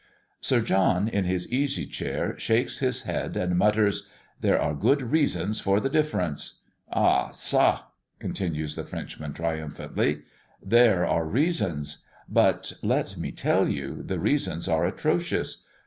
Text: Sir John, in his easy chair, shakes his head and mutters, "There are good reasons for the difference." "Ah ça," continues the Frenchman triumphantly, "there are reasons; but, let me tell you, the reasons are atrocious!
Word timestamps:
Sir 0.39 0.61
John, 0.61 1.07
in 1.07 1.25
his 1.25 1.53
easy 1.53 1.85
chair, 1.85 2.33
shakes 2.39 2.79
his 2.79 3.03
head 3.03 3.37
and 3.37 3.55
mutters, 3.55 4.09
"There 4.39 4.59
are 4.59 4.73
good 4.73 5.03
reasons 5.03 5.59
for 5.59 5.79
the 5.79 5.91
difference." 5.91 6.61
"Ah 6.91 7.29
ça," 7.29 7.81
continues 8.17 8.75
the 8.75 8.83
Frenchman 8.83 9.33
triumphantly, 9.33 10.23
"there 10.59 11.05
are 11.05 11.27
reasons; 11.27 12.03
but, 12.27 12.73
let 12.81 13.15
me 13.15 13.31
tell 13.31 13.69
you, 13.69 14.01
the 14.01 14.17
reasons 14.17 14.67
are 14.67 14.87
atrocious! 14.87 15.65